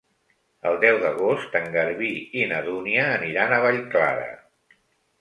[0.69, 2.11] El deu d'agost en Garbí
[2.41, 4.29] i na Dúnia aniran a Vallclara.